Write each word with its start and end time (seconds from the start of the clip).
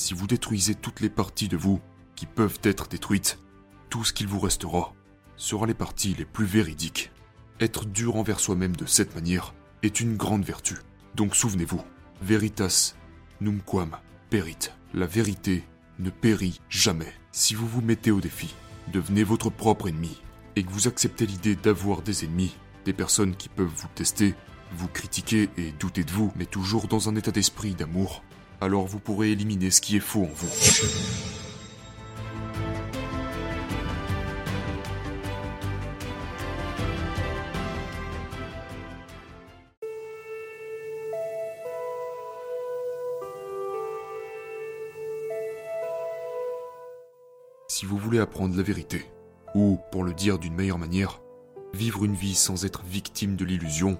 Si 0.00 0.14
vous 0.14 0.26
détruisez 0.26 0.74
toutes 0.74 1.00
les 1.00 1.10
parties 1.10 1.48
de 1.48 1.58
vous 1.58 1.78
qui 2.16 2.24
peuvent 2.24 2.58
être 2.62 2.88
détruites, 2.88 3.38
tout 3.90 4.02
ce 4.02 4.14
qu'il 4.14 4.28
vous 4.28 4.40
restera 4.40 4.94
sera 5.36 5.66
les 5.66 5.74
parties 5.74 6.14
les 6.14 6.24
plus 6.24 6.46
véridiques. 6.46 7.12
Être 7.60 7.84
dur 7.84 8.16
envers 8.16 8.40
soi-même 8.40 8.74
de 8.74 8.86
cette 8.86 9.14
manière 9.14 9.52
est 9.82 10.00
une 10.00 10.16
grande 10.16 10.42
vertu. 10.42 10.78
Donc 11.16 11.36
souvenez-vous, 11.36 11.82
veritas 12.22 12.94
numquam 13.42 13.98
perit. 14.30 14.70
La 14.94 15.04
vérité 15.04 15.64
ne 15.98 16.08
périt 16.08 16.62
jamais. 16.70 17.12
Si 17.30 17.54
vous 17.54 17.68
vous 17.68 17.82
mettez 17.82 18.10
au 18.10 18.22
défi, 18.22 18.54
devenez 18.94 19.22
votre 19.22 19.50
propre 19.50 19.88
ennemi 19.88 20.22
et 20.56 20.62
que 20.62 20.70
vous 20.70 20.88
acceptez 20.88 21.26
l'idée 21.26 21.56
d'avoir 21.56 22.00
des 22.00 22.24
ennemis, 22.24 22.56
des 22.86 22.94
personnes 22.94 23.36
qui 23.36 23.50
peuvent 23.50 23.66
vous 23.66 23.88
tester, 23.94 24.34
vous 24.72 24.88
critiquer 24.88 25.50
et 25.58 25.72
douter 25.72 26.04
de 26.04 26.10
vous, 26.10 26.32
mais 26.36 26.46
toujours 26.46 26.88
dans 26.88 27.10
un 27.10 27.16
état 27.16 27.32
d'esprit 27.32 27.74
d'amour, 27.74 28.22
alors 28.60 28.86
vous 28.86 28.98
pourrez 28.98 29.30
éliminer 29.30 29.70
ce 29.70 29.80
qui 29.80 29.96
est 29.96 30.00
faux 30.00 30.24
en 30.24 30.30
vous. 30.34 30.48
Si 47.68 47.86
vous 47.86 47.96
voulez 47.96 48.18
apprendre 48.18 48.56
la 48.56 48.62
vérité, 48.62 49.06
ou, 49.54 49.78
pour 49.90 50.04
le 50.04 50.12
dire 50.12 50.38
d'une 50.38 50.54
meilleure 50.54 50.78
manière, 50.78 51.22
vivre 51.72 52.04
une 52.04 52.14
vie 52.14 52.34
sans 52.34 52.66
être 52.66 52.82
victime 52.82 53.36
de 53.36 53.44
l'illusion, 53.46 53.98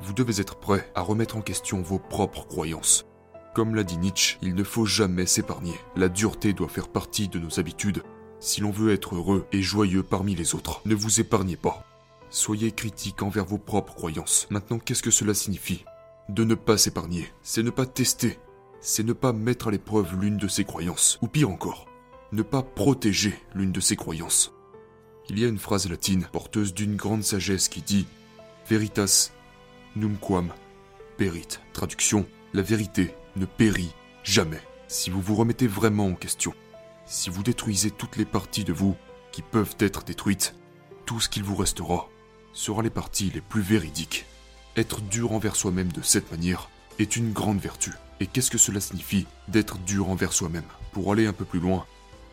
vous 0.00 0.12
devez 0.12 0.40
être 0.40 0.58
prêt 0.58 0.90
à 0.94 1.00
remettre 1.00 1.36
en 1.36 1.40
question 1.40 1.80
vos 1.80 1.98
propres 1.98 2.46
croyances. 2.46 3.06
Comme 3.54 3.74
l'a 3.74 3.84
dit 3.84 3.98
Nietzsche, 3.98 4.38
il 4.40 4.54
ne 4.54 4.64
faut 4.64 4.86
jamais 4.86 5.26
s'épargner. 5.26 5.74
La 5.94 6.08
dureté 6.08 6.54
doit 6.54 6.68
faire 6.68 6.88
partie 6.88 7.28
de 7.28 7.38
nos 7.38 7.60
habitudes. 7.60 8.02
Si 8.40 8.62
l'on 8.62 8.70
veut 8.70 8.92
être 8.92 9.14
heureux 9.14 9.46
et 9.52 9.60
joyeux 9.60 10.02
parmi 10.02 10.34
les 10.34 10.54
autres, 10.54 10.80
ne 10.86 10.94
vous 10.94 11.20
épargnez 11.20 11.56
pas. 11.56 11.84
Soyez 12.30 12.72
critique 12.72 13.22
envers 13.22 13.44
vos 13.44 13.58
propres 13.58 13.94
croyances. 13.94 14.46
Maintenant, 14.48 14.78
qu'est-ce 14.78 15.02
que 15.02 15.10
cela 15.10 15.34
signifie? 15.34 15.84
De 16.30 16.44
ne 16.44 16.54
pas 16.54 16.78
s'épargner, 16.78 17.28
c'est 17.42 17.62
ne 17.62 17.68
pas 17.68 17.84
tester, 17.84 18.38
c'est 18.80 19.04
ne 19.04 19.12
pas 19.12 19.34
mettre 19.34 19.68
à 19.68 19.70
l'épreuve 19.70 20.18
l'une 20.18 20.38
de 20.38 20.48
ses 20.48 20.64
croyances, 20.64 21.18
ou 21.20 21.28
pire 21.28 21.50
encore, 21.50 21.86
ne 22.32 22.42
pas 22.42 22.62
protéger 22.62 23.38
l'une 23.54 23.72
de 23.72 23.80
ses 23.80 23.96
croyances. 23.96 24.54
Il 25.28 25.38
y 25.38 25.44
a 25.44 25.48
une 25.48 25.58
phrase 25.58 25.90
latine 25.90 26.26
porteuse 26.32 26.72
d'une 26.72 26.96
grande 26.96 27.22
sagesse 27.22 27.68
qui 27.68 27.82
dit 27.82 28.06
Veritas 28.66 29.30
numquam 29.94 30.48
perit. 31.18 31.58
Traduction 31.74 32.26
La 32.54 32.62
vérité 32.62 33.14
ne 33.36 33.46
périt 33.46 33.94
jamais. 34.22 34.60
Si 34.88 35.10
vous 35.10 35.20
vous 35.20 35.36
remettez 35.36 35.66
vraiment 35.66 36.06
en 36.06 36.14
question, 36.14 36.54
si 37.06 37.30
vous 37.30 37.42
détruisez 37.42 37.90
toutes 37.90 38.16
les 38.16 38.24
parties 38.24 38.64
de 38.64 38.72
vous 38.72 38.96
qui 39.32 39.42
peuvent 39.42 39.76
être 39.78 40.04
détruites, 40.04 40.54
tout 41.06 41.20
ce 41.20 41.28
qu'il 41.28 41.42
vous 41.42 41.56
restera 41.56 42.08
sera 42.52 42.82
les 42.82 42.90
parties 42.90 43.30
les 43.34 43.40
plus 43.40 43.62
véridiques. 43.62 44.26
Être 44.76 45.00
dur 45.00 45.32
envers 45.32 45.56
soi-même 45.56 45.92
de 45.92 46.02
cette 46.02 46.30
manière 46.30 46.70
est 46.98 47.16
une 47.16 47.32
grande 47.32 47.60
vertu. 47.60 47.92
Et 48.20 48.26
qu'est-ce 48.26 48.50
que 48.50 48.58
cela 48.58 48.80
signifie 48.80 49.26
d'être 49.48 49.78
dur 49.78 50.08
envers 50.08 50.32
soi-même? 50.32 50.62
Pour 50.92 51.12
aller 51.12 51.26
un 51.26 51.32
peu 51.32 51.44
plus 51.44 51.60
loin 51.60 51.86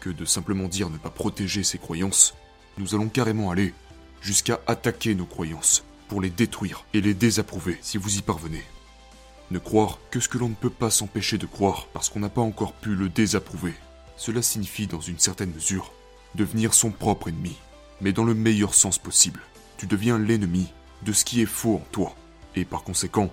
que 0.00 0.10
de 0.10 0.24
simplement 0.24 0.68
dire 0.68 0.90
ne 0.90 0.98
pas 0.98 1.10
protéger 1.10 1.62
ses 1.62 1.78
croyances, 1.78 2.34
nous 2.78 2.94
allons 2.94 3.08
carrément 3.08 3.50
aller 3.50 3.74
jusqu'à 4.20 4.60
attaquer 4.66 5.14
nos 5.14 5.26
croyances 5.26 5.84
pour 6.08 6.20
les 6.20 6.30
détruire 6.30 6.84
et 6.94 7.00
les 7.00 7.14
désapprouver 7.14 7.78
si 7.82 7.98
vous 7.98 8.16
y 8.16 8.22
parvenez. 8.22 8.62
Ne 9.52 9.58
croire 9.58 9.98
que 10.10 10.18
ce 10.18 10.30
que 10.30 10.38
l'on 10.38 10.48
ne 10.48 10.54
peut 10.54 10.70
pas 10.70 10.88
s'empêcher 10.88 11.36
de 11.36 11.44
croire 11.44 11.86
parce 11.92 12.08
qu'on 12.08 12.20
n'a 12.20 12.30
pas 12.30 12.40
encore 12.40 12.72
pu 12.72 12.94
le 12.94 13.10
désapprouver. 13.10 13.74
Cela 14.16 14.40
signifie 14.40 14.86
dans 14.86 15.02
une 15.02 15.18
certaine 15.18 15.52
mesure 15.52 15.92
devenir 16.34 16.72
son 16.72 16.90
propre 16.90 17.28
ennemi, 17.28 17.54
mais 18.00 18.14
dans 18.14 18.24
le 18.24 18.32
meilleur 18.32 18.72
sens 18.72 18.96
possible. 18.96 19.42
Tu 19.76 19.86
deviens 19.86 20.18
l'ennemi 20.18 20.72
de 21.02 21.12
ce 21.12 21.26
qui 21.26 21.42
est 21.42 21.46
faux 21.46 21.74
en 21.74 21.84
toi, 21.92 22.14
et 22.56 22.64
par 22.64 22.82
conséquent, 22.82 23.30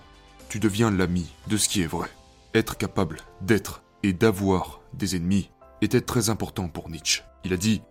tu 0.49 0.59
deviens 0.59 0.91
l'ami 0.91 1.33
de 1.47 1.55
ce 1.55 1.69
qui 1.69 1.81
est 1.81 1.87
vrai. 1.87 2.09
Être 2.53 2.75
capable 2.75 3.21
d'être 3.39 3.81
et 4.03 4.11
d'avoir 4.11 4.81
des 4.93 5.15
ennemis 5.15 5.49
était 5.79 6.01
très 6.01 6.29
important 6.29 6.67
pour 6.67 6.89
Nietzsche. 6.89 7.23
Il 7.45 7.53
a 7.53 7.57
dit 7.57 7.81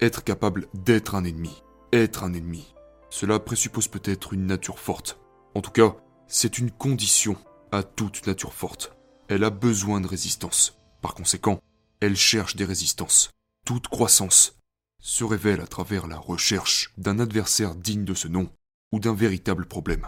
être 0.00 0.24
capable 0.24 0.66
d'être 0.74 1.14
un 1.14 1.22
ennemi. 1.22 1.62
Être 1.92 2.24
un 2.24 2.34
ennemi. 2.34 2.74
Cela 3.10 3.38
présuppose 3.38 3.86
peut-être 3.86 4.32
une 4.32 4.46
nature 4.46 4.80
forte. 4.80 5.20
En 5.54 5.60
tout 5.60 5.70
cas, 5.70 5.94
c'est 6.26 6.58
une 6.58 6.72
condition 6.72 7.36
toute 7.82 8.26
nature 8.26 8.52
forte. 8.52 8.96
Elle 9.28 9.44
a 9.44 9.50
besoin 9.50 10.00
de 10.00 10.06
résistance. 10.06 10.78
Par 11.02 11.14
conséquent, 11.14 11.60
elle 12.00 12.16
cherche 12.16 12.56
des 12.56 12.64
résistances. 12.64 13.30
Toute 13.64 13.88
croissance 13.88 14.58
se 15.00 15.24
révèle 15.24 15.60
à 15.60 15.66
travers 15.66 16.06
la 16.06 16.18
recherche 16.18 16.92
d'un 16.96 17.18
adversaire 17.18 17.74
digne 17.74 18.04
de 18.04 18.14
ce 18.14 18.28
nom 18.28 18.48
ou 18.92 19.00
d'un 19.00 19.14
véritable 19.14 19.66
problème. 19.66 20.06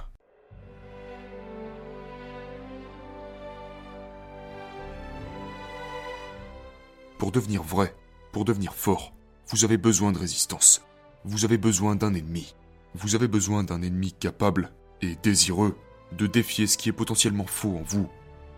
Pour 7.18 7.32
devenir 7.32 7.62
vrai, 7.62 7.94
pour 8.32 8.44
devenir 8.44 8.74
fort, 8.74 9.12
vous 9.48 9.64
avez 9.64 9.76
besoin 9.76 10.12
de 10.12 10.18
résistance. 10.18 10.82
Vous 11.24 11.44
avez 11.44 11.58
besoin 11.58 11.96
d'un 11.96 12.14
ennemi. 12.14 12.54
Vous 12.94 13.14
avez 13.14 13.28
besoin 13.28 13.64
d'un 13.64 13.82
ennemi 13.82 14.12
capable 14.12 14.72
et 15.02 15.16
désireux 15.16 15.76
de 16.12 16.26
défier 16.26 16.66
ce 16.66 16.78
qui 16.78 16.88
est 16.88 16.92
potentiellement 16.92 17.46
faux 17.46 17.76
en 17.76 17.82
vous, 17.82 18.08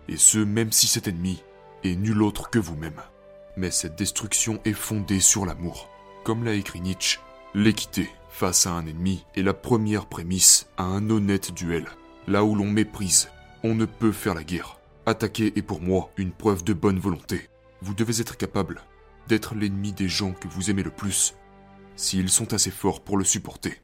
et 0.07 0.17
ce 0.17 0.39
même 0.39 0.71
si 0.71 0.87
cet 0.87 1.07
ennemi 1.07 1.43
est 1.83 1.95
nul 1.95 2.21
autre 2.21 2.49
que 2.49 2.59
vous-même. 2.59 3.01
Mais 3.57 3.71
cette 3.71 3.97
destruction 3.97 4.61
est 4.65 4.73
fondée 4.73 5.19
sur 5.19 5.45
l'amour. 5.45 5.89
Comme 6.23 6.43
l'a 6.43 6.53
écrit 6.53 6.81
Nietzsche, 6.81 7.19
l'équité 7.53 8.09
face 8.29 8.65
à 8.65 8.71
un 8.71 8.85
ennemi 8.85 9.25
est 9.35 9.41
la 9.41 9.53
première 9.53 10.05
prémisse 10.05 10.67
à 10.77 10.83
un 10.83 11.09
honnête 11.09 11.53
duel. 11.53 11.85
Là 12.27 12.43
où 12.43 12.55
l'on 12.55 12.69
méprise, 12.69 13.29
on 13.63 13.75
ne 13.75 13.85
peut 13.85 14.11
faire 14.11 14.33
la 14.33 14.43
guerre. 14.43 14.79
Attaquer 15.05 15.53
est 15.55 15.61
pour 15.61 15.81
moi 15.81 16.11
une 16.17 16.31
preuve 16.31 16.63
de 16.63 16.73
bonne 16.73 16.99
volonté. 16.99 17.49
Vous 17.81 17.93
devez 17.93 18.21
être 18.21 18.37
capable 18.37 18.81
d'être 19.27 19.55
l'ennemi 19.55 19.91
des 19.91 20.07
gens 20.07 20.31
que 20.33 20.47
vous 20.47 20.69
aimez 20.69 20.83
le 20.83 20.91
plus, 20.91 21.35
s'ils 21.95 22.29
sont 22.29 22.53
assez 22.53 22.71
forts 22.71 23.01
pour 23.01 23.17
le 23.17 23.23
supporter. 23.23 23.81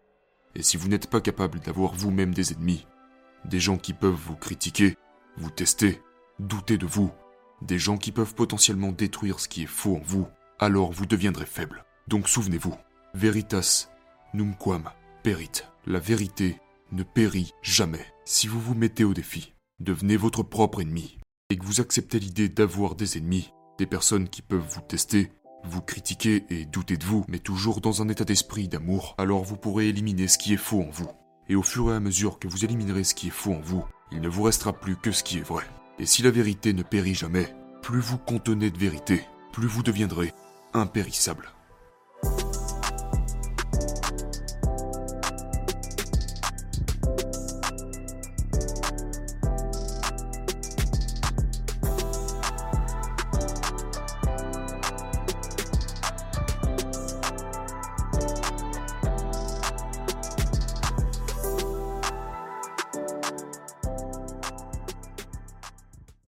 Et 0.56 0.64
si 0.64 0.78
vous 0.78 0.88
n'êtes 0.88 1.10
pas 1.10 1.22
capable 1.22 1.60
d'avoir 1.60 1.94
vous-même 1.94 2.34
des 2.34 2.54
ennemis, 2.54 2.86
des 3.46 3.60
gens 3.60 3.78
qui 3.78 3.94
peuvent 3.94 4.14
vous 4.14 4.36
critiquer, 4.36 4.98
vous 5.38 5.50
tester, 5.50 6.02
douter 6.40 6.78
de 6.78 6.86
vous, 6.86 7.12
des 7.62 7.80
gens 7.80 7.98
qui 7.98 8.12
peuvent 8.12 8.36
potentiellement 8.36 8.92
détruire 8.92 9.40
ce 9.40 9.48
qui 9.48 9.64
est 9.64 9.68
faux 9.68 9.96
en 9.98 10.02
vous, 10.04 10.28
alors 10.60 10.92
vous 10.92 11.06
deviendrez 11.06 11.46
faible. 11.46 11.86
Donc 12.08 12.30
souvenez-vous, 12.30 12.76
veritas 13.14 13.90
numquam 14.34 14.90
perit. 15.24 15.64
La 15.86 16.00
vérité 16.00 16.60
ne 16.92 17.04
périt 17.04 17.54
jamais. 17.62 18.06
Si 18.26 18.48
vous 18.48 18.60
vous 18.60 18.76
mettez 18.76 19.04
au 19.04 19.14
défi, 19.14 19.54
devenez 19.80 20.18
votre 20.18 20.44
propre 20.44 20.82
ennemi, 20.82 21.18
et 21.50 21.58
que 21.58 21.66
vous 21.66 21.82
acceptez 21.82 22.20
l'idée 22.20 22.50
d'avoir 22.50 22.96
des 22.96 23.18
ennemis, 23.18 23.54
des 23.78 23.86
personnes 23.86 24.30
qui 24.30 24.42
peuvent 24.42 24.68
vous 24.68 24.82
tester, 24.82 25.32
vous 25.64 25.82
critiquer 25.82 26.46
et 26.50 26.66
douter 26.66 26.98
de 26.98 27.06
vous, 27.06 27.26
mais 27.28 27.40
toujours 27.40 27.82
dans 27.82 28.02
un 28.02 28.10
état 28.10 28.26
d'esprit 28.26 28.68
d'amour, 28.68 29.16
alors 29.18 29.44
vous 29.44 29.58
pourrez 29.58 29.90
éliminer 29.90 30.28
ce 30.28 30.38
qui 30.38 30.54
est 30.54 30.58
faux 30.58 30.82
en 30.82 30.90
vous. 30.90 31.10
Et 31.50 31.56
au 31.56 31.64
fur 31.64 31.92
et 31.92 31.96
à 31.96 32.00
mesure 32.00 32.40
que 32.40 32.48
vous 32.48 32.66
éliminerez 32.66 33.04
ce 33.04 33.16
qui 33.16 33.28
est 33.28 33.32
faux 33.32 33.54
en 33.54 33.62
vous, 33.62 33.86
il 34.12 34.22
ne 34.22 34.30
vous 34.30 34.44
restera 34.44 34.74
plus 34.74 34.96
que 34.96 35.12
ce 35.12 35.24
qui 35.24 35.38
est 35.38 35.48
vrai. 35.48 35.64
Et 36.00 36.06
si 36.06 36.22
la 36.24 36.32
vérité 36.32 36.74
ne 36.74 36.84
périt 36.84 37.16
jamais, 37.16 37.54
plus 37.82 38.00
vous 38.00 38.18
contenez 38.18 38.70
de 38.70 38.78
vérité, 38.78 39.24
plus 39.52 39.68
vous 39.68 39.84
deviendrez 39.84 40.34
impérissable. 40.74 41.54